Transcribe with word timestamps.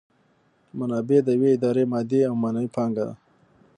منابع 0.79 1.19
د 1.23 1.27
یوې 1.37 1.49
ادارې 1.57 1.83
مادي 1.91 2.19
او 2.29 2.33
معنوي 2.41 2.69
پانګه 2.75 3.03
ده. 3.07 3.15